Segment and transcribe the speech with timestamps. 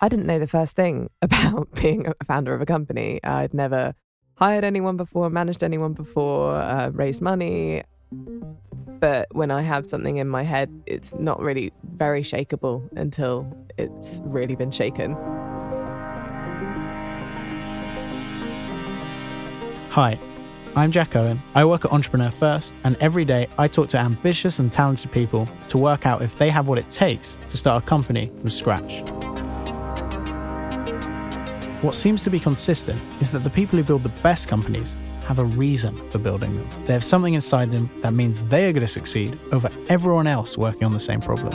[0.00, 3.20] I didn't know the first thing about being a founder of a company.
[3.22, 3.94] I'd never
[4.36, 7.82] hired anyone before, managed anyone before, uh, raised money.
[9.00, 13.46] But when I have something in my head, it's not really very shakable until
[13.76, 15.14] it's really been shaken.
[19.90, 20.18] Hi,
[20.74, 21.40] I'm Jack Owen.
[21.54, 25.48] I work at Entrepreneur First, and every day I talk to ambitious and talented people
[25.68, 29.04] to work out if they have what it takes to start a company from scratch.
[31.84, 35.38] What seems to be consistent is that the people who build the best companies have
[35.38, 36.66] a reason for building them.
[36.86, 40.56] They have something inside them that means they are going to succeed over everyone else
[40.56, 41.52] working on the same problem.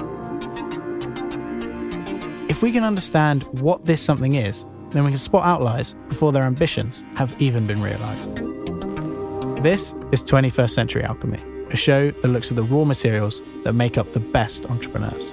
[2.48, 6.44] If we can understand what this something is, then we can spot outliers before their
[6.44, 8.36] ambitions have even been realized.
[9.64, 13.98] This is 21st Century Alchemy, a show that looks at the raw materials that make
[13.98, 15.32] up the best entrepreneurs.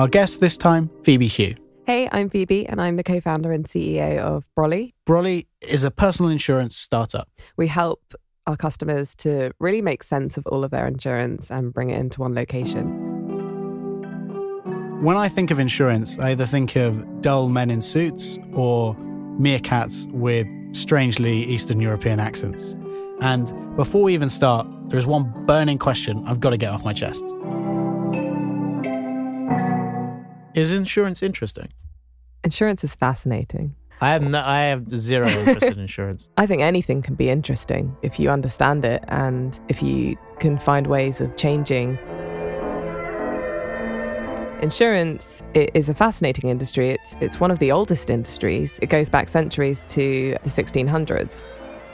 [0.00, 1.54] Our guest this time, Phoebe Hugh.
[1.84, 4.92] Hey, I'm Phoebe, and I'm the co founder and CEO of Brolly.
[5.06, 7.28] Brolly is a personal insurance startup.
[7.58, 8.14] We help
[8.46, 12.22] our customers to really make sense of all of their insurance and bring it into
[12.22, 12.86] one location.
[15.02, 18.94] When I think of insurance, I either think of dull men in suits or
[19.38, 22.74] meerkats with strangely Eastern European accents.
[23.20, 26.86] And before we even start, there is one burning question I've got to get off
[26.86, 27.22] my chest.
[30.54, 31.68] Is insurance interesting?
[32.44, 33.76] Insurance is fascinating.
[34.00, 36.30] I have no, I have zero interest in insurance.
[36.38, 40.86] I think anything can be interesting if you understand it and if you can find
[40.86, 41.98] ways of changing
[44.62, 46.90] Insurance is a fascinating industry.
[46.90, 48.78] It's, it's one of the oldest industries.
[48.82, 51.42] It goes back centuries to the 1600s.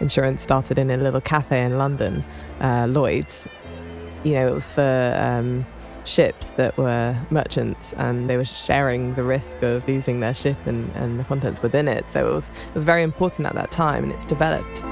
[0.01, 2.25] Insurance started in a little cafe in London,
[2.61, 3.47] uh, Lloyd's.
[4.25, 5.65] You know, it was for um,
[6.07, 10.91] ships that were merchants and they were sharing the risk of losing their ship and,
[10.95, 12.11] and the contents within it.
[12.11, 14.83] So it was, it was very important at that time and it's developed.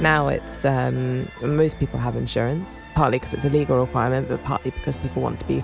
[0.00, 4.70] Now it's um, most people have insurance, partly because it's a legal requirement, but partly
[4.70, 5.62] because people want to be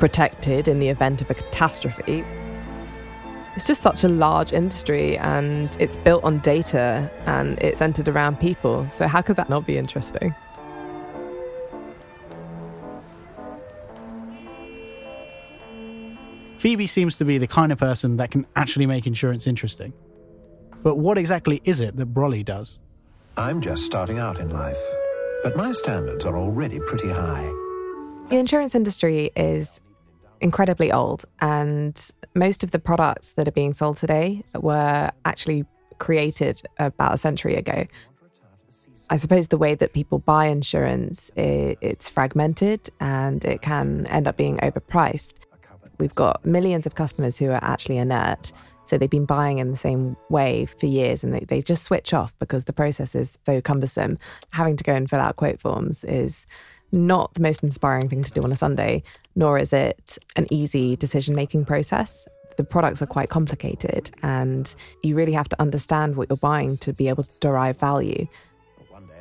[0.00, 2.24] protected in the event of a catastrophe.
[3.54, 8.38] It's just such a large industry and it's built on data and it's centered around
[8.40, 8.86] people.
[8.90, 10.34] So, how could that not be interesting?
[16.58, 19.92] Phoebe seems to be the kind of person that can actually make insurance interesting.
[20.82, 22.78] But what exactly is it that Brolly does?
[23.36, 24.78] I'm just starting out in life,
[25.42, 27.44] but my standards are already pretty high.
[28.30, 29.80] The insurance industry is
[30.40, 35.64] incredibly old, and most of the products that are being sold today were actually
[35.98, 37.84] created about a century ago.
[39.08, 44.36] I suppose the way that people buy insurance, it's fragmented and it can end up
[44.36, 45.34] being overpriced.
[45.98, 48.52] We've got millions of customers who are actually inert
[48.86, 52.14] so they've been buying in the same way for years and they, they just switch
[52.14, 54.18] off because the process is so cumbersome.
[54.50, 56.46] Having to go and fill out quote forms is
[56.92, 59.02] not the most inspiring thing to do on a Sunday,
[59.34, 62.26] nor is it an easy decision making process.
[62.56, 66.92] The products are quite complicated and you really have to understand what you're buying to
[66.92, 68.26] be able to derive value.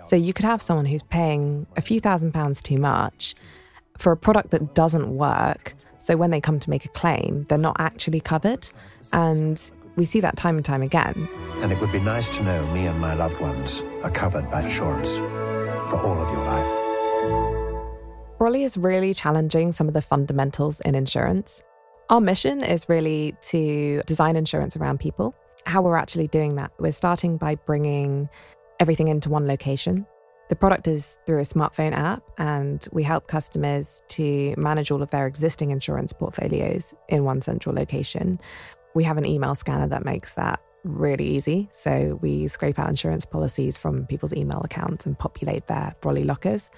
[0.06, 3.34] So you could have someone who's paying a few thousand pounds too much
[3.98, 5.74] for a product that doesn't work.
[6.06, 8.70] So when they come to make a claim, they're not actually covered.
[9.12, 9.60] And
[9.96, 11.28] we see that time and time again.
[11.64, 14.62] And it would be nice to know me and my loved ones are covered by
[14.62, 15.16] insurance
[15.90, 18.38] for all of your life.
[18.38, 21.64] Brolly is really challenging some of the fundamentals in insurance.
[22.12, 25.34] Our mission is really to design insurance around people.
[25.66, 28.30] How we're actually doing that, we're starting by bringing
[28.80, 30.06] everything into one location.
[30.48, 35.10] The product is through a smartphone app, and we help customers to manage all of
[35.10, 38.40] their existing insurance portfolios in one central location.
[38.94, 41.68] We have an email scanner that makes that really easy.
[41.72, 46.70] So we scrape out insurance policies from people's email accounts and populate their Brolly lockers.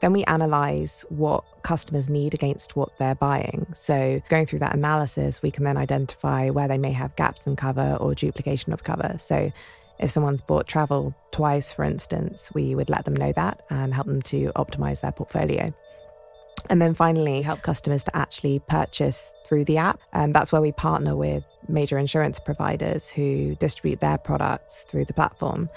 [0.00, 3.66] Then we analyze what customers need against what they're buying.
[3.74, 7.56] So going through that analysis, we can then identify where they may have gaps in
[7.56, 9.16] cover or duplication of cover.
[9.18, 9.50] So
[9.98, 14.06] if someone's bought travel twice, for instance, we would let them know that and help
[14.06, 15.72] them to optimize their portfolio.
[16.68, 20.00] And then finally, help customers to actually purchase through the app.
[20.12, 25.14] And that's where we partner with major insurance providers who distribute their products through the
[25.14, 25.68] platform.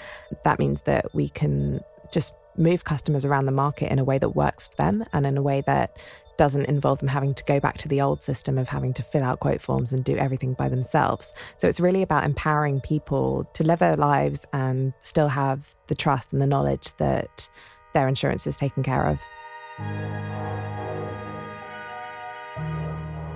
[0.43, 1.81] That means that we can
[2.11, 5.37] just move customers around the market in a way that works for them and in
[5.37, 5.95] a way that
[6.39, 9.25] doesn't involve them having to go back to the old system of having to fill
[9.25, 11.33] out quote forms and do everything by themselves.
[11.57, 16.31] So it's really about empowering people to live their lives and still have the trust
[16.31, 17.49] and the knowledge that
[17.93, 19.19] their insurance is taken care of.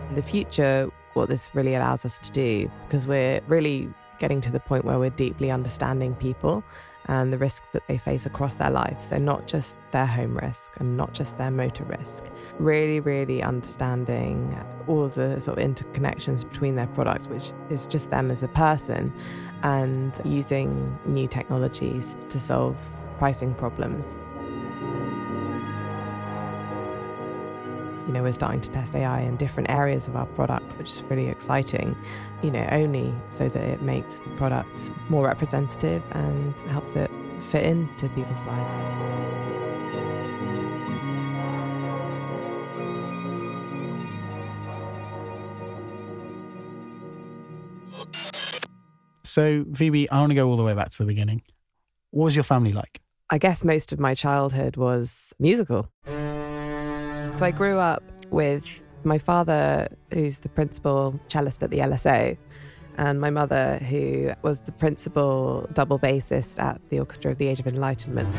[0.07, 3.89] In the future, what this really allows us to do, because we're really
[4.23, 6.63] getting to the point where we're deeply understanding people
[7.07, 9.09] and the risks that they face across their lives.
[9.09, 12.23] So, not just their home risk and not just their motor risk,
[12.57, 18.11] really, really understanding all of the sort of interconnections between their products, which is just
[18.11, 19.13] them as a person,
[19.63, 22.77] and using new technologies to solve
[23.17, 24.15] pricing problems.
[28.05, 31.03] You know, we're starting to test AI in different areas of our product, which is
[31.03, 31.95] really exciting,
[32.41, 37.09] you know, only so that it makes the product more representative and helps it
[37.49, 38.73] fit into people's lives.
[49.23, 51.41] So, Phoebe, I want to go all the way back to the beginning.
[52.11, 53.01] What was your family like?
[53.29, 55.89] I guess most of my childhood was musical.
[57.35, 62.37] So I grew up with my father, who's the principal cellist at the LSO,
[62.97, 67.59] and my mother, who was the principal double bassist at the Orchestra of the Age
[67.59, 68.33] of Enlightenment.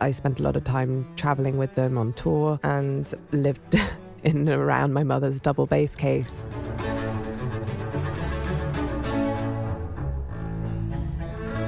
[0.00, 3.74] I spent a lot of time traveling with them on tour and lived
[4.24, 6.42] in and around my mother's double bass case.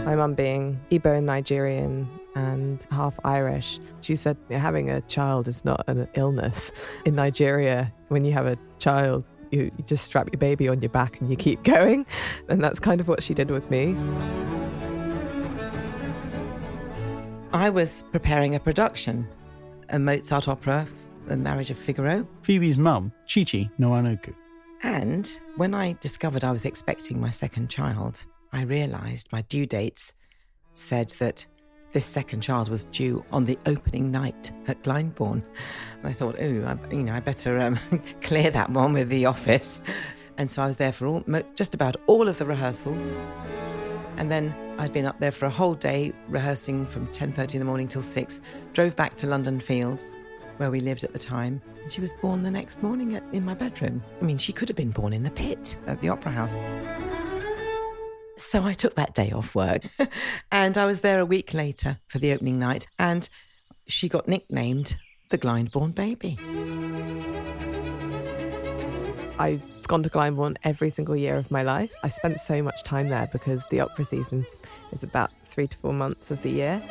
[0.06, 5.82] My mum being Igbo Nigerian and half Irish, she said having a child is not
[5.88, 6.70] an illness.
[7.06, 10.90] In Nigeria, when you have a child, you, you just strap your baby on your
[10.90, 12.04] back and you keep going.
[12.48, 13.96] And that's kind of what she did with me.
[17.54, 19.26] I was preparing a production,
[19.88, 20.86] a Mozart opera,
[21.26, 22.28] The Marriage of Figaro.
[22.42, 24.34] Phoebe's mum, Chichi Nwanoku.
[24.82, 30.12] And when I discovered I was expecting my second child, I realised my due dates
[30.74, 31.46] said that
[31.92, 35.42] this second child was due on the opening night at Glyndebourne.
[36.02, 37.76] And I thought, oh, I, you know, I better um,
[38.20, 39.80] clear that one with the office.
[40.38, 41.24] And so I was there for all,
[41.54, 43.16] just about all of the rehearsals.
[44.18, 47.66] And then I'd been up there for a whole day rehearsing from 10:30 in the
[47.66, 48.40] morning till 6.
[48.74, 50.18] Drove back to London Fields,
[50.58, 51.62] where we lived at the time.
[51.82, 54.02] And she was born the next morning at, in my bedroom.
[54.20, 56.56] I mean, she could have been born in the pit at the Opera House.
[58.36, 59.82] So I took that day off work
[60.52, 63.26] and I was there a week later for the opening night and
[63.86, 64.98] she got nicknamed
[65.30, 66.38] the Glyndebourne baby.
[69.38, 71.94] I've gone to Glyndebourne every single year of my life.
[72.02, 74.46] I spent so much time there because the opera season
[74.92, 76.82] is about three to four months of the year.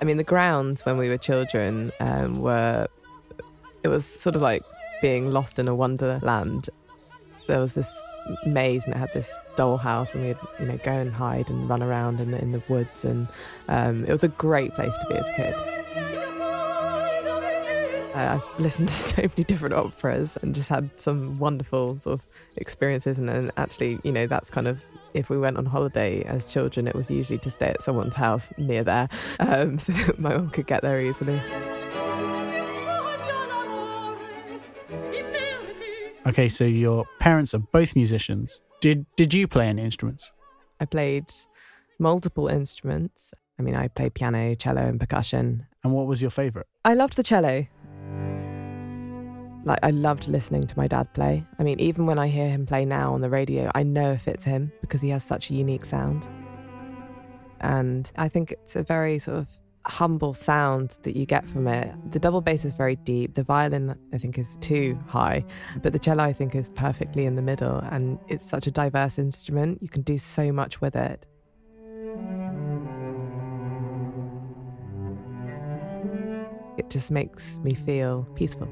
[0.00, 2.86] I mean, the grounds when we were children um, were,
[3.82, 4.62] it was sort of like
[5.00, 6.68] being lost in a wonderland.
[7.46, 7.90] There was this
[8.46, 11.82] maze and it had this dollhouse and we'd you know go and hide and run
[11.82, 13.28] around in the in the woods and
[13.68, 15.54] um, it was a great place to be as a kid.
[18.14, 22.26] I've listened to so many different operas and just had some wonderful sort of
[22.56, 24.82] experiences and then actually you know that's kind of
[25.14, 28.52] if we went on holiday as children it was usually to stay at someone's house
[28.58, 29.08] near there
[29.40, 31.40] um, so that my mum could get there easily.
[36.28, 38.60] Okay, so your parents are both musicians.
[38.82, 40.30] Did did you play any instruments?
[40.78, 41.24] I played
[41.98, 43.32] multiple instruments.
[43.58, 45.66] I mean, I played piano, cello, and percussion.
[45.82, 46.66] And what was your favorite?
[46.84, 47.66] I loved the cello.
[49.64, 51.46] Like, I loved listening to my dad play.
[51.58, 54.28] I mean, even when I hear him play now on the radio, I know if
[54.28, 56.28] it's him because he has such a unique sound.
[57.60, 59.48] And I think it's a very sort of
[59.88, 61.94] humble sound that you get from it.
[62.12, 63.34] The double bass is very deep.
[63.34, 65.44] The violin, I think, is too high,
[65.82, 67.78] but the cello, I think, is perfectly in the middle.
[67.90, 69.82] And it's such a diverse instrument.
[69.82, 71.26] You can do so much with it.
[76.76, 78.68] It just makes me feel peaceful.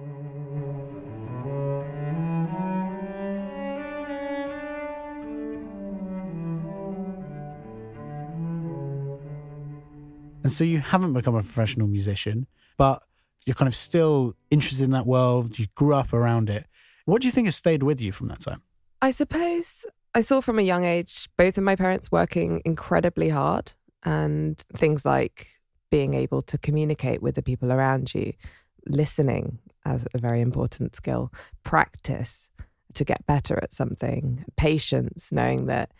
[10.46, 12.46] And so you haven't become a professional musician,
[12.78, 13.02] but
[13.46, 15.58] you're kind of still interested in that world.
[15.58, 16.68] You grew up around it.
[17.04, 18.62] What do you think has stayed with you from that time?
[19.02, 19.84] I suppose
[20.14, 23.72] I saw from a young age both of my parents working incredibly hard
[24.04, 25.48] and things like
[25.90, 28.32] being able to communicate with the people around you,
[28.86, 31.32] listening as a very important skill,
[31.64, 32.52] practice
[32.94, 35.90] to get better at something, patience, knowing that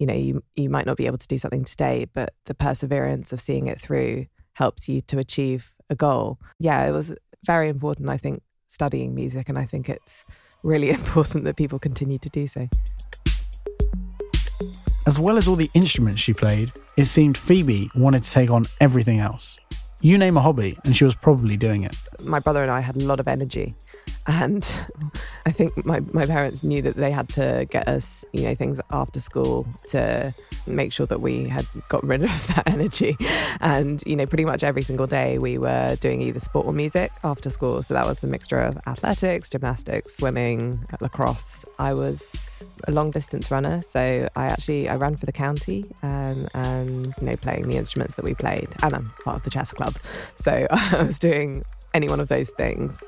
[0.00, 3.32] you know you you might not be able to do something today but the perseverance
[3.32, 7.14] of seeing it through helps you to achieve a goal yeah it was
[7.44, 10.24] very important i think studying music and i think it's
[10.62, 12.66] really important that people continue to do so
[15.06, 18.64] As well as all the instruments she played, it seemed Phoebe wanted to take on
[18.80, 19.58] everything else.
[20.02, 21.96] You name a hobby, and she was probably doing it.
[22.22, 23.74] My brother and I had a lot of energy.
[24.26, 24.64] And
[25.46, 28.80] I think my, my parents knew that they had to get us, you know, things
[28.90, 30.32] after school to
[30.66, 33.16] make sure that we had got rid of that energy.
[33.60, 37.10] And, you know, pretty much every single day we were doing either sport or music
[37.24, 37.82] after school.
[37.82, 41.64] So that was a mixture of athletics, gymnastics, swimming, lacrosse.
[41.78, 43.80] I was a long distance runner.
[43.82, 48.14] So I actually, I ran for the county um, and, you know, playing the instruments
[48.16, 48.68] that we played.
[48.82, 49.94] And I'm part of the chess club.
[50.36, 53.02] So I was doing any one of those things.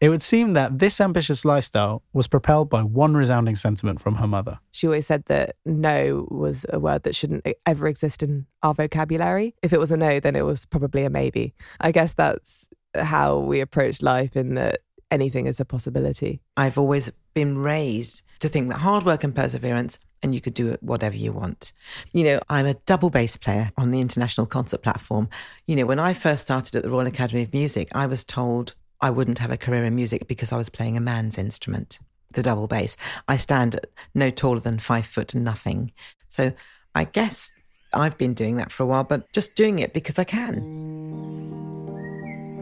[0.00, 4.26] It would seem that this ambitious lifestyle was propelled by one resounding sentiment from her
[4.26, 4.58] mother.
[4.72, 9.54] She always said that no was a word that shouldn't ever exist in our vocabulary.
[9.62, 11.52] If it was a no, then it was probably a maybe.
[11.80, 14.78] I guess that's how we approach life, in that
[15.10, 16.40] anything is a possibility.
[16.56, 20.68] I've always been raised to think that hard work and perseverance and you could do
[20.68, 21.72] it whatever you want.
[22.12, 25.28] You know, I'm a double bass player on the international concert platform.
[25.66, 28.74] You know, when I first started at the Royal Academy of Music, I was told
[29.02, 31.98] I wouldn't have a career in music because I was playing a man's instrument,
[32.34, 32.96] the double bass.
[33.28, 33.80] I stand
[34.14, 35.92] no taller than five foot nothing.
[36.28, 36.52] So
[36.94, 37.52] I guess
[37.94, 40.60] I've been doing that for a while, but just doing it because I can.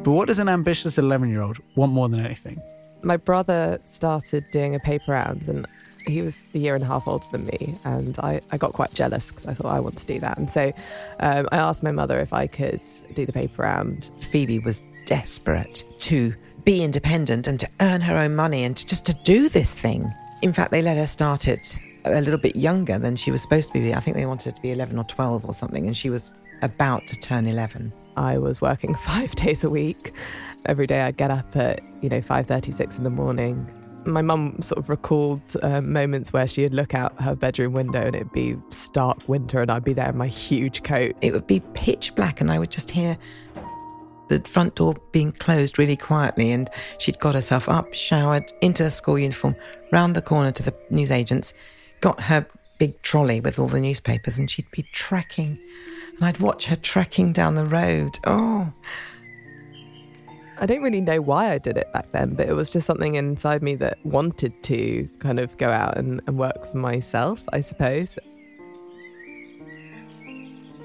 [0.05, 2.63] But what does an ambitious 11 year old want more than anything?
[3.03, 5.67] My brother started doing a paper round and
[6.07, 8.95] he was a year and a half older than me, and I, I got quite
[8.95, 10.39] jealous because I thought I want to do that.
[10.39, 10.73] And so
[11.21, 12.81] um, I asked my mother if I could
[13.15, 14.11] do the paper round.
[14.19, 16.35] Phoebe was desperate to
[16.65, 20.13] be independent and to earn her own money and to just to do this thing.
[20.43, 23.73] In fact, they let her start it a little bit younger than she was supposed
[23.73, 23.95] to be.
[23.95, 26.35] I think they wanted her to be 11 or 12 or something, and she was
[26.61, 27.91] about to turn 11.
[28.19, 30.13] I was working five days a week.
[30.67, 33.67] Every day I'd get up at, you know, 5.36 in the morning,
[34.09, 38.17] my mum sort of recalled uh, moments where she'd look out her bedroom window and
[38.17, 41.15] it'd be stark winter and I'd be there in my huge coat.
[41.21, 43.17] It would be pitch black and I would just hear
[44.29, 48.91] the front door being closed really quietly and she'd got herself up, showered, into her
[48.91, 49.57] school uniform,
[49.93, 51.55] round the corner to the newsagents,
[52.01, 52.47] got her
[52.79, 55.59] big trolley with all the newspapers and she'd be trekking.
[56.17, 58.19] And I'd watch her trekking down the road.
[58.25, 58.73] Oh,
[60.61, 63.15] I don't really know why I did it back then, but it was just something
[63.15, 67.61] inside me that wanted to kind of go out and, and work for myself, I
[67.61, 68.19] suppose.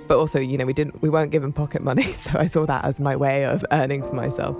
[0.07, 2.85] But also, you know, we didn't we weren't given pocket money, so I saw that
[2.85, 4.57] as my way of earning for myself.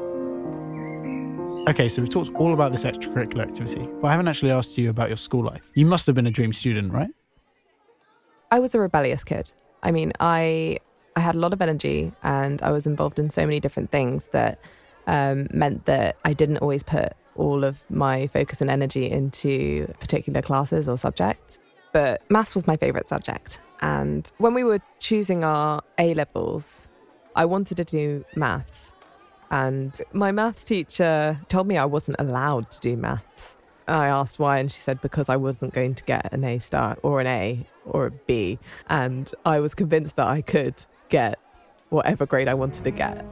[1.70, 4.90] Okay, so we've talked all about this extracurricular activity, but I haven't actually asked you
[4.90, 5.72] about your school life.
[5.76, 7.10] You must have been a dream student, right?
[8.52, 9.54] I was a rebellious kid.
[9.82, 10.78] I mean, I
[11.16, 14.28] I had a lot of energy and I was involved in so many different things
[14.28, 14.60] that
[15.08, 20.42] um, meant that I didn't always put all of my focus and energy into particular
[20.42, 21.60] classes or subjects.
[21.92, 23.62] But maths was my favourite subject.
[23.84, 26.90] And when we were choosing our A levels,
[27.36, 28.96] I wanted to do maths.
[29.52, 33.58] And my maths teacher told me I wasn't allowed to do maths.
[33.90, 36.98] I asked why, and she said because I wasn't going to get an A star
[37.04, 38.58] or an A or a B.
[38.88, 41.38] And I was convinced that I could get
[41.90, 43.26] whatever grade I wanted to get.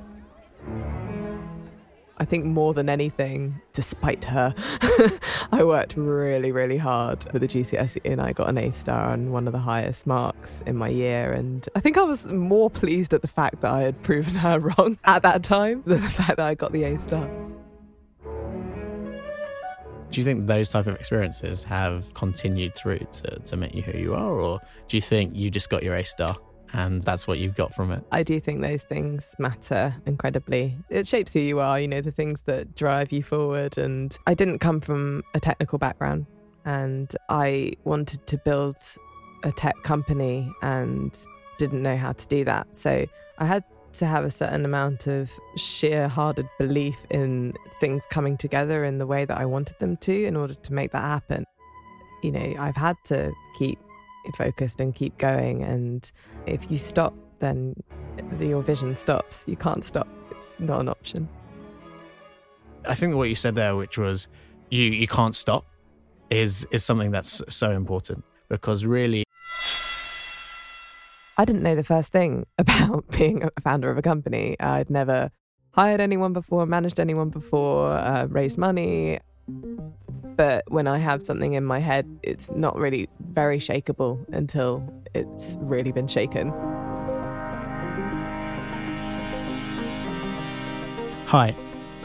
[2.21, 4.53] I think more than anything, despite her,
[5.51, 9.33] I worked really, really hard for the GCSE and I got an A star and
[9.33, 11.33] one of the highest marks in my year.
[11.33, 14.59] And I think I was more pleased at the fact that I had proven her
[14.77, 17.27] wrong at that time than the fact that I got the A star.
[20.11, 23.97] Do you think those type of experiences have continued through to, to make you who
[23.97, 26.37] you are, or do you think you just got your A star
[26.73, 28.03] and that's what you've got from it.
[28.11, 30.77] I do think those things matter incredibly.
[30.89, 33.77] It shapes who you are, you know, the things that drive you forward.
[33.77, 36.25] And I didn't come from a technical background,
[36.65, 38.77] and I wanted to build
[39.43, 41.17] a tech company and
[41.57, 42.75] didn't know how to do that.
[42.77, 43.05] So
[43.37, 43.63] I had
[43.93, 49.05] to have a certain amount of sheer hearted belief in things coming together in the
[49.05, 51.45] way that I wanted them to in order to make that happen.
[52.23, 53.79] You know, I've had to keep
[54.35, 55.63] focused and keep going.
[55.63, 56.09] And
[56.45, 57.75] if you stop, then
[58.39, 59.43] your vision stops.
[59.47, 60.07] You can't stop.
[60.31, 61.27] It's not an option.
[62.87, 64.27] I think what you said there, which was
[64.69, 65.65] you you can't stop,
[66.29, 69.23] is is something that's so important because really.
[71.37, 74.59] I didn't know the first thing about being a founder of a company.
[74.59, 75.31] I'd never
[75.71, 79.19] hired anyone before, managed anyone before, uh, raised money.
[79.47, 84.83] But when I have something in my head, it's not really very shakable until
[85.13, 86.51] it's really been shaken.
[91.27, 91.55] Hi,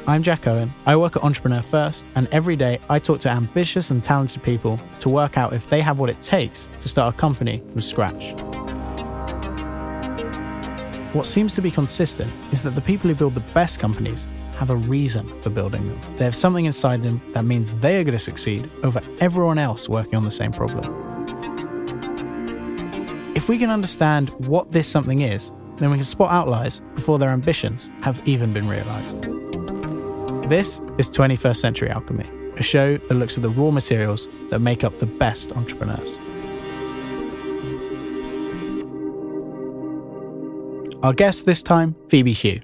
[0.06, 0.70] I'm Jack Owen.
[0.86, 4.78] I work at Entrepreneur First, and every day I talk to ambitious and talented people
[5.00, 8.34] to work out if they have what it takes to start a company from scratch.
[11.12, 14.70] What seems to be consistent is that the people who build the best companies have
[14.70, 15.98] a reason for building them.
[16.16, 19.88] They have something inside them that means they are going to succeed over everyone else
[19.88, 20.84] working on the same problem.
[23.34, 27.28] If we can understand what this something is, then we can spot outliers before their
[27.28, 29.20] ambitions have even been realised.
[30.48, 34.84] This is 21st Century Alchemy, a show that looks at the raw materials that make
[34.84, 36.18] up the best entrepreneurs.
[41.02, 42.60] Our guest this time, Phoebe Hugh.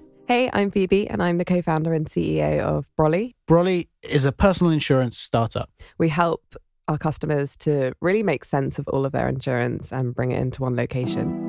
[0.54, 3.32] I'm Phoebe, and I'm the co founder and CEO of Brolly.
[3.48, 5.70] Brolly is a personal insurance startup.
[5.98, 6.54] We help
[6.88, 10.60] our customers to really make sense of all of their insurance and bring it into
[10.60, 11.48] one location.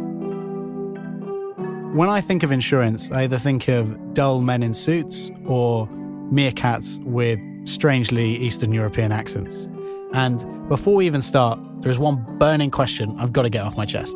[1.95, 5.87] When I think of insurance, I either think of dull men in suits or
[6.31, 9.67] meerkats with strangely Eastern European accents.
[10.13, 13.75] And before we even start, there is one burning question I've got to get off
[13.75, 14.15] my chest.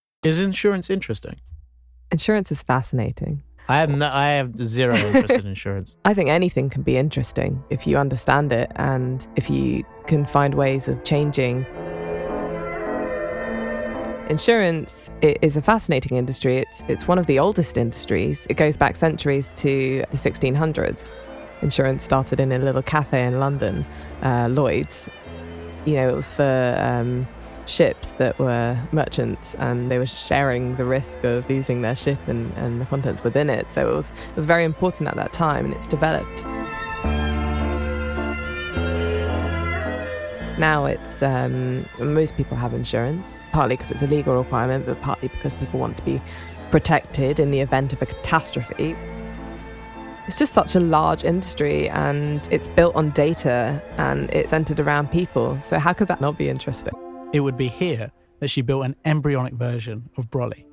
[0.23, 1.37] Is insurance interesting?
[2.11, 3.41] Insurance is fascinating.
[3.67, 5.97] I have no, I have zero interest in insurance.
[6.05, 10.53] I think anything can be interesting if you understand it and if you can find
[10.53, 11.65] ways of changing.
[14.29, 16.57] Insurance is a fascinating industry.
[16.57, 18.45] It's, it's one of the oldest industries.
[18.47, 21.09] It goes back centuries to the 1600s.
[21.63, 23.83] Insurance started in a little cafe in London,
[24.21, 25.09] uh, Lloyd's.
[25.85, 27.27] You know, it was for um,
[27.65, 32.53] ships that were merchants and they were sharing the risk of losing their ship and,
[32.57, 33.71] and the contents within it.
[33.71, 36.43] So it was, it was very important at that time and it's developed.
[40.57, 45.29] Now it's um, most people have insurance, partly because it's a legal requirement, but partly
[45.29, 46.21] because people want to be
[46.69, 48.95] protected in the event of a catastrophe.
[50.27, 55.11] It's just such a large industry and it's built on data and it's centered around
[55.11, 55.59] people.
[55.63, 56.93] So, how could that not be interesting?
[57.33, 60.65] It would be here that she built an embryonic version of Brolly.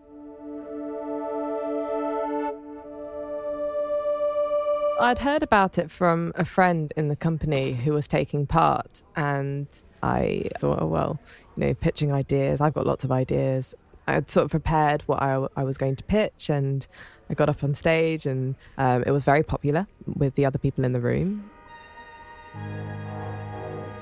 [5.01, 9.69] I'd heard about it from a friend in the company who was taking part, and
[10.03, 11.21] I thought, oh, well,
[11.57, 13.77] you know, pitching ideas, I've got lots of ideas.
[14.09, 16.85] I had sort of prepared what I, I was going to pitch, and
[17.31, 20.85] I got up on stage, and um, it was very popular with the other people
[20.85, 21.49] in the room.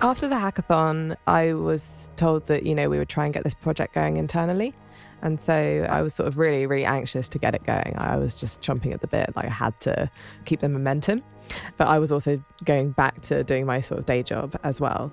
[0.07, 3.55] After the hackathon, I was told that, you know, we would try and get this
[3.55, 4.73] project going internally.
[5.21, 7.93] And so I was sort of really, really anxious to get it going.
[7.99, 10.09] I was just chomping at the bit, like I had to
[10.45, 11.25] keep the momentum.
[11.77, 15.13] But I was also going back to doing my sort of day job as well.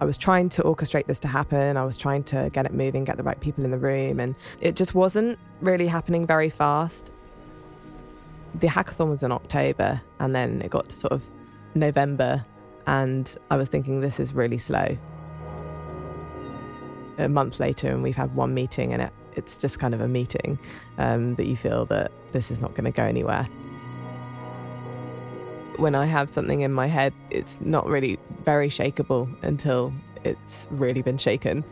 [0.00, 1.76] I was trying to orchestrate this to happen.
[1.76, 4.36] I was trying to get it moving, get the right people in the room, and
[4.60, 7.10] it just wasn't really happening very fast.
[8.54, 11.28] The hackathon was in October, and then it got to sort of
[11.74, 12.44] November,
[12.86, 14.96] and I was thinking, this is really slow.
[17.18, 20.08] A month later, and we've had one meeting, and it, it's just kind of a
[20.08, 20.58] meeting
[20.98, 23.44] um, that you feel that this is not going to go anywhere.
[25.76, 29.92] When I have something in my head, it's not really very shakeable until
[30.24, 31.64] it's really been shaken.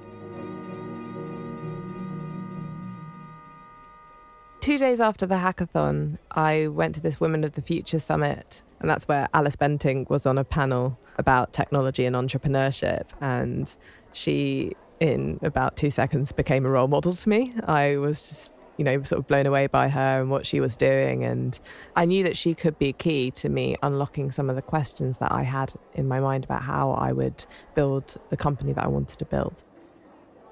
[4.60, 8.88] Two days after the hackathon, I went to this Women of the Future summit and
[8.88, 13.06] that's where Alice Bentinck was on a panel about technology and entrepreneurship.
[13.20, 13.74] And
[14.12, 17.54] she, in about two seconds, became a role model to me.
[17.66, 20.76] I was just, you know, sort of blown away by her and what she was
[20.76, 21.24] doing.
[21.24, 21.60] And
[21.94, 25.30] I knew that she could be key to me unlocking some of the questions that
[25.30, 29.18] I had in my mind about how I would build the company that I wanted
[29.18, 29.62] to build.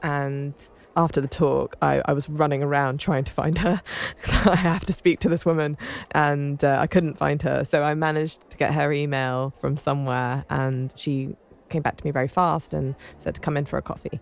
[0.02, 0.54] And
[0.96, 3.80] after the talk, I, I was running around trying to find her.
[4.44, 5.78] I have to speak to this woman,
[6.12, 7.64] and uh, I couldn't find her.
[7.64, 11.36] So I managed to get her email from somewhere, and she
[11.68, 14.20] came back to me very fast and said to come in for a coffee.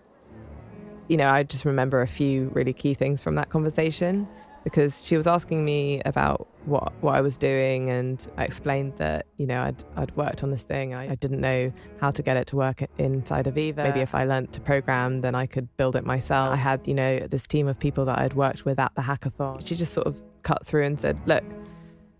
[1.09, 4.29] You know, I just remember a few really key things from that conversation
[4.65, 9.27] because she was asking me about what what I was doing, and I explained that
[9.39, 10.95] you know I'd I'd worked on this thing.
[10.95, 13.77] I, I didn't know how to get it to work inside Aviva.
[13.77, 16.53] Maybe if I learnt to program, then I could build it myself.
[16.53, 19.67] I had you know this team of people that I'd worked with at the hackathon.
[19.67, 21.45] She just sort of cut through and said, Look,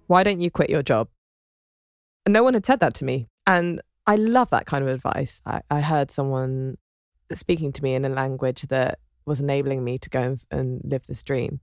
[0.09, 1.09] why don't you quit your job?
[2.25, 3.29] And no one had said that to me.
[3.47, 5.41] And I love that kind of advice.
[5.47, 6.77] I, I heard someone
[7.33, 11.07] speaking to me in a language that was enabling me to go and, and live
[11.07, 11.61] this dream.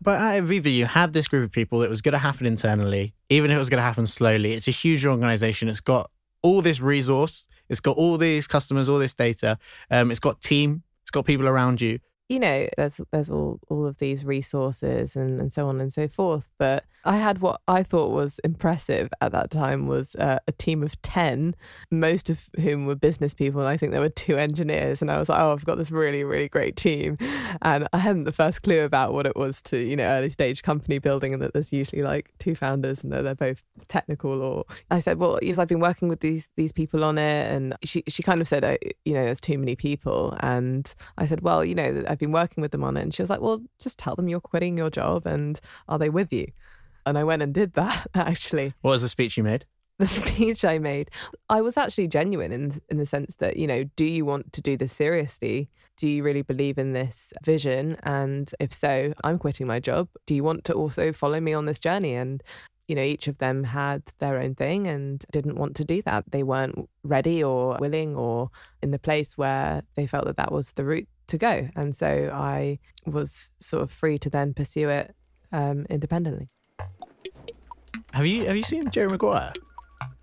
[0.00, 3.14] But at Aviva, you had this group of people that was going to happen internally,
[3.30, 4.52] even if it was going to happen slowly.
[4.52, 5.68] It's a huge organization.
[5.68, 6.10] It's got
[6.42, 7.46] all this resource.
[7.68, 9.58] It's got all these customers, all this data.
[9.90, 10.82] Um, it's got team.
[11.02, 15.40] It's got people around you you know, there's there's all all of these resources and,
[15.40, 16.48] and so on and so forth.
[16.58, 20.82] But I had what I thought was impressive at that time was uh, a team
[20.82, 21.54] of ten,
[21.88, 25.02] most of whom were business people, and I think there were two engineers.
[25.02, 27.16] And I was like, oh, I've got this really really great team,
[27.62, 30.64] and I hadn't the first clue about what it was to you know early stage
[30.64, 34.42] company building, and that there's usually like two founders and that they're both technical.
[34.42, 37.76] Or I said, well, yes, I've been working with these these people on it, and
[37.84, 41.42] she she kind of said, oh, you know, there's too many people, and I said,
[41.42, 42.02] well, you know.
[42.18, 43.02] Been working with them on it.
[43.02, 46.10] And she was like, well, just tell them you're quitting your job and are they
[46.10, 46.46] with you?
[47.04, 48.72] And I went and did that actually.
[48.82, 49.64] What was the speech you made?
[49.98, 51.10] The speech I made,
[51.48, 54.60] I was actually genuine in in the sense that you know, do you want to
[54.60, 55.70] do this seriously?
[55.96, 57.96] Do you really believe in this vision?
[58.02, 60.08] And if so, I'm quitting my job.
[60.26, 62.14] Do you want to also follow me on this journey?
[62.14, 62.42] And
[62.88, 66.24] you know, each of them had their own thing and didn't want to do that.
[66.30, 68.50] They weren't ready or willing or
[68.82, 71.68] in the place where they felt that that was the route to go.
[71.76, 75.14] And so I was sort of free to then pursue it
[75.52, 76.48] um, independently.
[78.12, 79.52] Have you have you seen Jerry Maguire?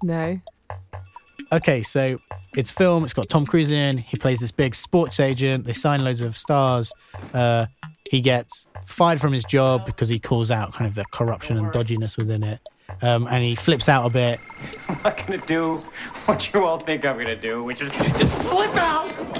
[0.03, 0.39] No.
[1.51, 2.19] Okay, so
[2.57, 3.03] it's film.
[3.03, 3.97] It's got Tom Cruise in.
[3.97, 5.65] He plays this big sports agent.
[5.65, 6.91] They sign loads of stars.
[7.33, 7.67] Uh,
[8.09, 11.67] he gets fired from his job because he calls out kind of the corruption and
[11.67, 12.59] dodginess within it.
[13.01, 14.39] Um, and he flips out a bit.
[14.87, 15.77] I'm not going to do
[16.25, 19.32] what you all think I'm going to do, which is just flip out.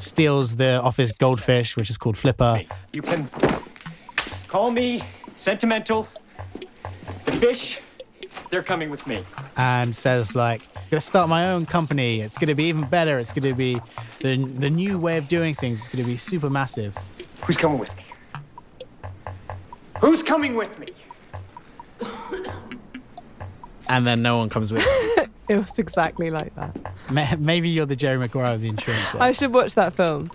[0.00, 2.62] Steals the office goldfish, which is called Flipper.
[2.92, 3.28] You can
[4.48, 5.02] call me
[5.36, 6.08] sentimental.
[7.26, 7.80] The fish,
[8.48, 9.24] they're coming with me.
[9.56, 12.20] And says like, I'm "Gonna start my own company.
[12.20, 13.18] It's gonna be even better.
[13.18, 13.80] It's gonna be
[14.20, 15.80] the the new way of doing things.
[15.80, 16.96] It's gonna be super massive."
[17.42, 18.02] Who's coming with me?
[20.00, 20.86] Who's coming with me?
[23.88, 24.86] And then no one comes with.
[25.50, 27.40] it was exactly like that.
[27.40, 29.12] Maybe you're the Jerry Maguire of the insurance.
[29.12, 29.22] World.
[29.22, 30.30] I should watch that film.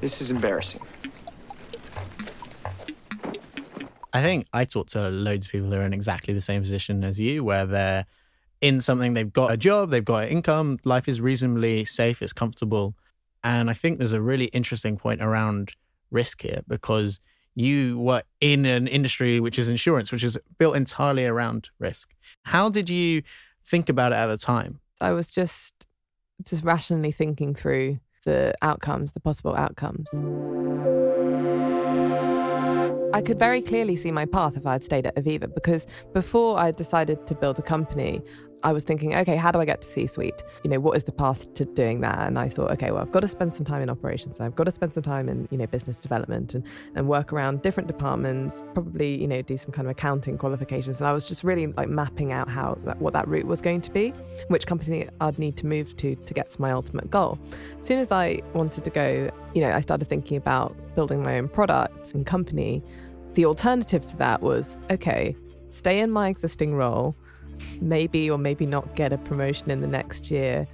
[0.00, 0.80] This is embarrassing.
[4.14, 7.04] I think I talk to loads of people who are in exactly the same position
[7.04, 8.06] as you, where they're
[8.62, 12.32] in something, they've got a job, they've got an income, life is reasonably safe, it's
[12.32, 12.94] comfortable.
[13.44, 15.74] And I think there's a really interesting point around
[16.10, 17.20] risk here because
[17.54, 22.14] you were in an industry which is insurance, which is built entirely around risk.
[22.44, 23.22] How did you
[23.64, 24.80] think about it at the time?
[25.00, 25.86] I was just
[26.44, 30.08] just rationally thinking through the outcomes, the possible outcomes.
[33.12, 36.58] I could very clearly see my path if I had stayed at Aviva because before
[36.58, 38.22] I decided to build a company,
[38.62, 40.42] I was thinking, okay, how do I get to C suite?
[40.64, 42.18] You know, what is the path to doing that?
[42.26, 44.36] And I thought, okay, well, I've got to spend some time in operations.
[44.36, 47.32] So I've got to spend some time in, you know, business development and, and work
[47.32, 51.00] around different departments, probably, you know, do some kind of accounting qualifications.
[51.00, 53.90] And I was just really like mapping out how what that route was going to
[53.90, 54.10] be,
[54.48, 57.38] which company I'd need to move to to get to my ultimate goal.
[57.78, 61.38] As soon as I wanted to go, you know, I started thinking about building my
[61.38, 62.82] own product and company.
[63.34, 65.36] The alternative to that was, okay,
[65.70, 67.16] stay in my existing role
[67.80, 70.66] maybe or maybe not get a promotion in the next year,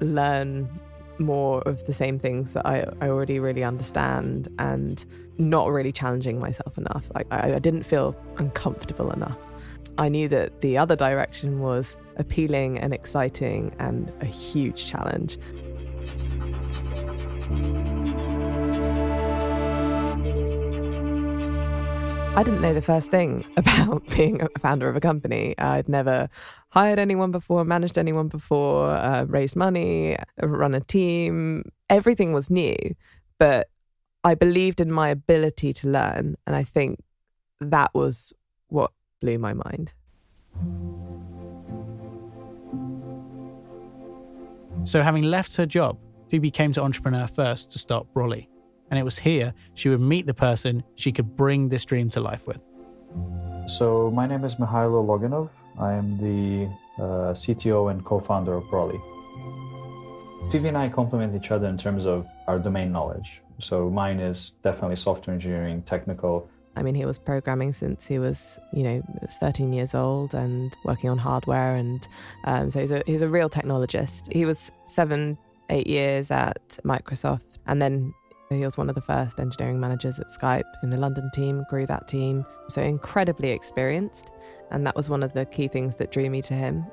[0.00, 0.68] learn
[1.18, 5.04] more of the same things that I, I already really understand and
[5.38, 7.04] not really challenging myself enough.
[7.14, 9.38] I, I didn't feel uncomfortable enough.
[9.96, 15.38] I knew that the other direction was appealing and exciting and a huge challenge.
[22.36, 25.54] I didn't know the first thing about being a founder of a company.
[25.56, 26.28] I'd never
[26.70, 31.62] hired anyone before, managed anyone before, uh, raised money, run a team.
[31.88, 32.74] Everything was new,
[33.38, 33.68] but
[34.24, 36.34] I believed in my ability to learn.
[36.44, 37.04] And I think
[37.60, 38.32] that was
[38.66, 39.92] what blew my mind.
[44.82, 48.48] So, having left her job, Phoebe came to Entrepreneur First to start Brolly
[48.90, 52.20] and it was here she would meet the person she could bring this dream to
[52.20, 52.60] life with.
[53.66, 55.48] So, my name is Mihailo Loginov.
[55.78, 56.66] I am the
[56.98, 59.00] uh, CTO and co founder of Brolly.
[60.50, 63.40] Phoebe and I complement each other in terms of our domain knowledge.
[63.58, 66.50] So, mine is definitely software engineering, technical.
[66.76, 69.02] I mean, he was programming since he was, you know,
[69.40, 71.76] 13 years old and working on hardware.
[71.76, 72.06] And
[72.44, 74.30] um, so he's a, he's a real technologist.
[74.32, 75.38] He was seven,
[75.70, 78.12] eight years at Microsoft and then
[78.50, 81.86] He was one of the first engineering managers at Skype in the London team, grew
[81.86, 82.44] that team.
[82.68, 84.30] So incredibly experienced.
[84.70, 86.84] And that was one of the key things that drew me to him.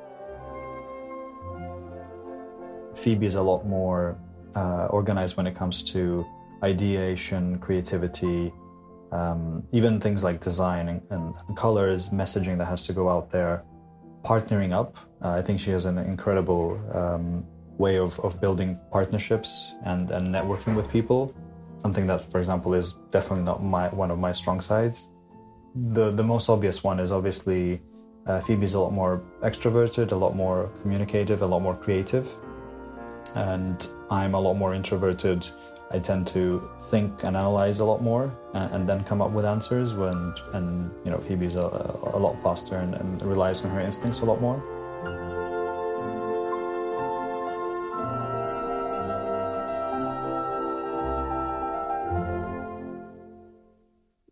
[2.94, 4.18] Phoebe is a lot more
[4.56, 6.26] uh, organized when it comes to
[6.64, 8.54] ideation, creativity,
[9.12, 13.64] um, even things like design and, and, colors, messaging that has to go out there,
[14.24, 14.98] partnering up.
[15.22, 17.46] Uh, I think she has an incredible um,
[17.78, 21.34] way of, of building partnerships and, and networking with people.
[21.82, 25.10] Something that, for example, is definitely not my one of my strong sides.
[25.76, 27.82] The the most obvious one is obviously
[28.28, 32.28] uh, Phoebe's a lot more extroverted, a lot more communicative, a lot more creative,
[33.36, 35.48] and I'm a lot more introverted
[35.94, 39.46] I tend to think and analyze a lot more and, and then come up with
[39.46, 39.94] answers.
[39.94, 41.68] When and you know Phoebe's a,
[42.14, 44.64] a lot faster and, and relies on her instincts a lot more.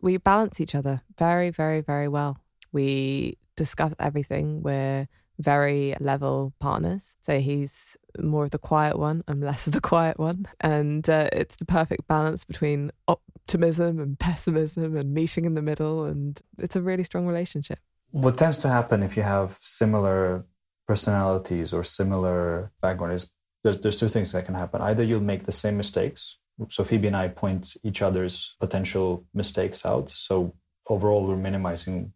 [0.00, 2.38] We balance each other very, very, very well.
[2.72, 4.62] We discuss everything.
[4.62, 5.08] We're
[5.40, 7.14] very level partners.
[7.22, 10.46] So he's more of the quiet one, I'm less of the quiet one.
[10.60, 16.04] And uh, it's the perfect balance between optimism and pessimism and meeting in the middle.
[16.04, 17.78] And it's a really strong relationship.
[18.10, 20.44] What tends to happen if you have similar
[20.86, 23.30] personalities or similar background is
[23.62, 24.80] there's, there's two things that can happen.
[24.80, 26.38] Either you'll make the same mistakes.
[26.68, 30.10] So Phoebe and I point each other's potential mistakes out.
[30.10, 30.54] So
[30.88, 32.12] overall, we're minimizing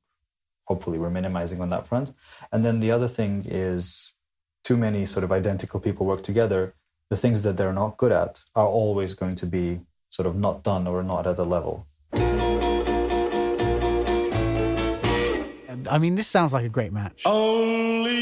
[0.66, 2.12] hopefully we're minimizing on that front.
[2.52, 4.14] And then the other thing is
[4.62, 6.74] too many sort of identical people work together,
[7.10, 10.62] the things that they're not good at are always going to be sort of not
[10.62, 11.86] done or not at a level.
[15.90, 17.22] I mean, this sounds like a great match.
[17.26, 18.14] Only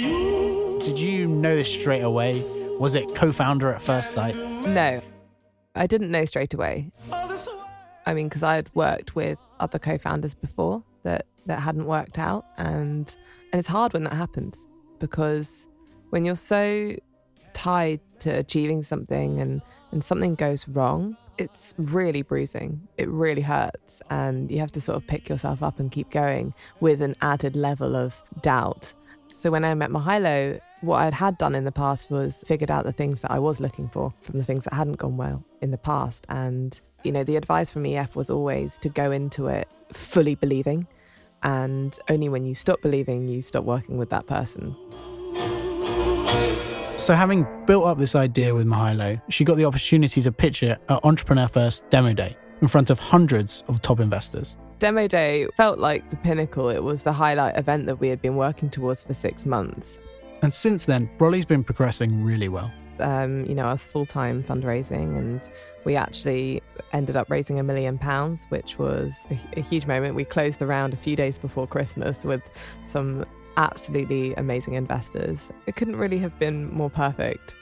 [0.00, 0.80] you.
[0.82, 2.42] Did you know this straight away?
[2.80, 4.34] Was it co founder at first sight?
[4.36, 5.02] No,
[5.74, 6.92] I didn't know straight away.
[8.06, 12.18] I mean, because I had worked with other co founders before that that hadn't worked
[12.18, 13.14] out and
[13.52, 14.66] and it's hard when that happens
[14.98, 15.68] because
[16.10, 16.94] when you're so
[17.52, 24.00] tied to achieving something and and something goes wrong it's really bruising it really hurts
[24.10, 27.56] and you have to sort of pick yourself up and keep going with an added
[27.56, 28.92] level of doubt
[29.36, 32.84] so when i met Mihailo what i had done in the past was figured out
[32.84, 35.70] the things that i was looking for from the things that hadn't gone well in
[35.70, 39.68] the past and you know the advice from ef was always to go into it
[39.92, 40.86] fully believing
[41.44, 44.74] and only when you stop believing, you stop working with that person.
[46.96, 50.80] So, having built up this idea with Mihailo, she got the opportunity to pitch it
[50.88, 54.56] at Entrepreneur First Demo Day in front of hundreds of top investors.
[54.78, 56.70] Demo Day felt like the pinnacle.
[56.70, 59.98] It was the highlight event that we had been working towards for six months.
[60.44, 62.70] And since then, Brolly's been progressing really well.
[62.98, 65.48] Um, you know, I was full time fundraising, and
[65.84, 70.16] we actually ended up raising a million pounds, which was a, a, huge moment.
[70.16, 72.42] We closed the round a few days before Christmas with
[72.84, 73.24] some
[73.56, 75.50] absolutely amazing investors.
[75.66, 77.54] It couldn't really have been more perfect.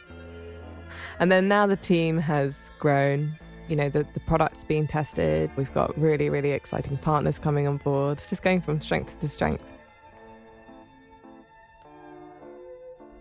[1.21, 3.39] And then now the team has grown.
[3.69, 5.53] You know, the, the product's being tested.
[5.55, 9.82] We've got really, really exciting partners coming on board, just going from strength to strength.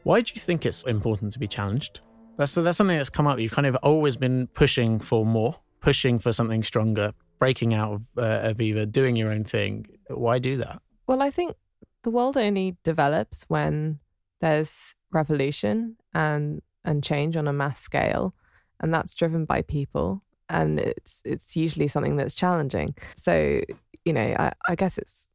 [0.03, 2.01] Why do you think it's important to be challenged?
[2.37, 3.39] That's that's something that's come up.
[3.39, 8.09] You've kind of always been pushing for more, pushing for something stronger, breaking out of
[8.17, 9.87] uh, Aviva, doing your own thing.
[10.07, 10.81] Why do that?
[11.05, 11.55] Well, I think
[12.03, 13.99] the world only develops when
[14.39, 18.33] there's revolution and and change on a mass scale,
[18.79, 22.95] and that's driven by people, and it's it's usually something that's challenging.
[23.15, 23.61] So
[24.03, 25.27] you know, I, I guess it's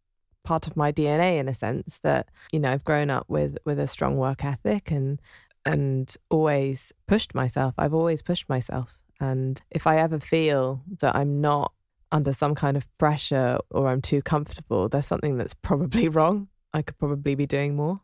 [0.46, 3.78] part of my DNA in a sense that you know I've grown up with with
[3.78, 5.20] a strong work ethic and
[5.66, 7.74] and always pushed myself.
[7.76, 8.98] I've always pushed myself.
[9.20, 11.72] And if I ever feel that I'm not
[12.12, 16.48] under some kind of pressure or I'm too comfortable, there's something that's probably wrong.
[16.72, 18.00] I could probably be doing more.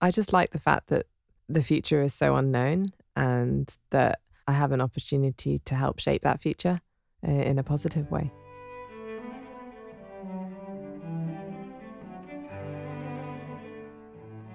[0.00, 1.06] I just like the fact that
[1.48, 6.40] the future is so unknown and that I have an opportunity to help shape that
[6.40, 6.80] future
[7.26, 8.30] uh, in a positive way.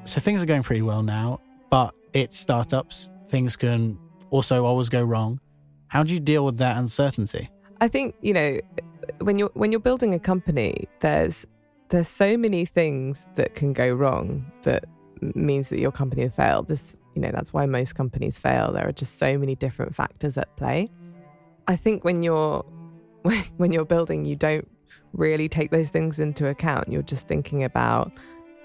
[0.09, 3.11] So things are going pretty well now, but it's startups.
[3.27, 3.99] Things can
[4.31, 5.39] also always go wrong.
[5.87, 7.47] How do you deal with that uncertainty?
[7.79, 8.59] I think you know
[9.19, 11.45] when you're when you're building a company, there's
[11.89, 14.85] there's so many things that can go wrong that
[15.35, 16.63] means that your company will fail.
[16.63, 18.71] This you know that's why most companies fail.
[18.71, 20.89] There are just so many different factors at play.
[21.67, 22.65] I think when you're
[23.57, 24.67] when you're building, you don't
[25.13, 26.91] really take those things into account.
[26.91, 28.11] You're just thinking about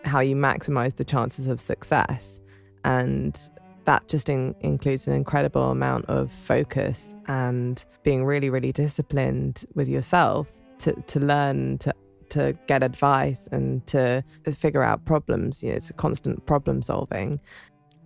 [0.04, 2.40] how you maximize the chances of success.
[2.84, 3.38] And
[3.84, 9.88] that just in, includes an incredible amount of focus and being really, really disciplined with
[9.88, 11.94] yourself to, to learn to
[12.30, 15.62] to get advice and to figure out problems.
[15.62, 17.40] You know, it's a constant problem solving.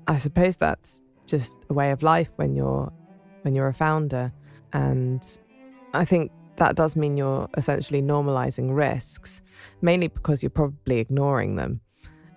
[0.06, 2.92] I suppose that's just a way of life when you're
[3.42, 4.32] when you're a founder.
[4.72, 5.24] And
[5.94, 9.40] I think that does mean you're essentially normalizing risks,
[9.80, 11.80] mainly because you're probably ignoring them.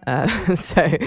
[0.07, 0.97] Uh, so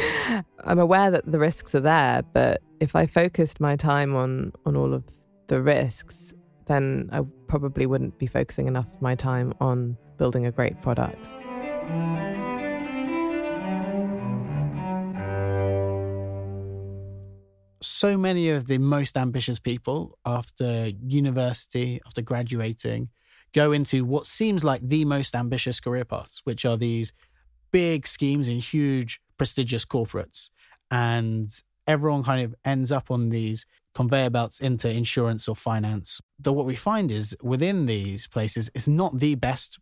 [0.64, 4.76] I'm aware that the risks are there, but if I focused my time on on
[4.76, 5.04] all of
[5.48, 6.32] the risks,
[6.66, 11.26] then I probably wouldn't be focusing enough of my time on building a great product.
[17.82, 23.10] So many of the most ambitious people after university, after graduating,
[23.52, 27.12] go into what seems like the most ambitious career paths, which are these
[27.74, 30.48] big schemes in huge, prestigious corporates.
[30.92, 31.50] And
[31.88, 36.20] everyone kind of ends up on these conveyor belts into insurance or finance.
[36.38, 39.80] Though what we find is within these places, it's not the best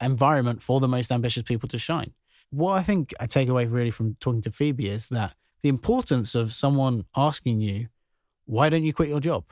[0.00, 2.12] environment for the most ambitious people to shine.
[2.50, 6.36] What I think I take away really from talking to Phoebe is that the importance
[6.36, 7.88] of someone asking you,
[8.44, 9.46] why don't you quit your job?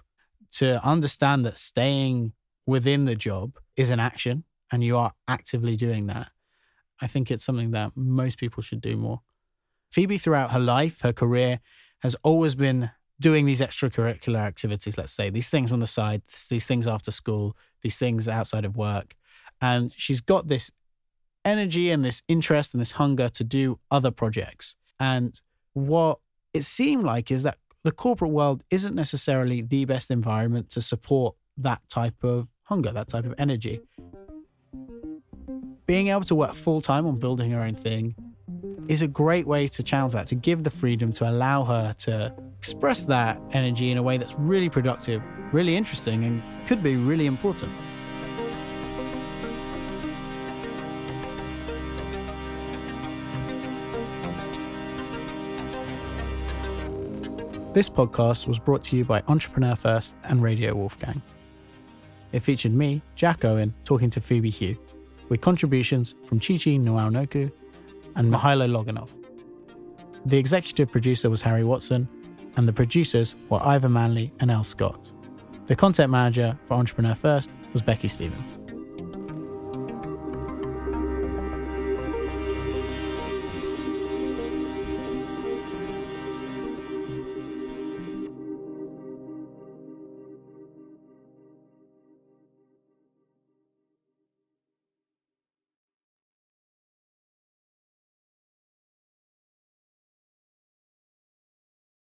[0.58, 2.34] To understand that staying
[2.66, 6.30] within the job is an action and you are actively doing that.
[7.00, 9.20] I think it's something that most people should do more.
[9.90, 11.60] Phoebe, throughout her life, her career,
[12.02, 16.66] has always been doing these extracurricular activities, let's say, these things on the side, these
[16.66, 19.14] things after school, these things outside of work.
[19.60, 20.70] And she's got this
[21.44, 24.74] energy and this interest and this hunger to do other projects.
[24.98, 25.38] And
[25.74, 26.18] what
[26.52, 31.34] it seemed like is that the corporate world isn't necessarily the best environment to support
[31.56, 33.80] that type of hunger, that type of energy.
[35.90, 38.14] Being able to work full time on building her own thing
[38.86, 42.32] is a great way to challenge that, to give the freedom to allow her to
[42.58, 45.20] express that energy in a way that's really productive,
[45.52, 47.72] really interesting, and could be really important.
[57.74, 61.20] This podcast was brought to you by Entrepreneur First and Radio Wolfgang.
[62.30, 64.78] It featured me, Jack Owen, talking to Phoebe Hugh,
[65.30, 67.50] with contributions from Chichi Nwanoku
[68.16, 69.08] and Mihailo Loganov.
[70.26, 72.06] The executive producer was Harry Watson,
[72.56, 75.10] and the producers were Ivor Manley and El Scott.
[75.64, 78.58] The content manager for Entrepreneur First was Becky Stevens.